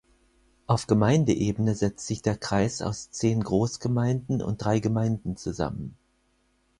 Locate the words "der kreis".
2.23-2.81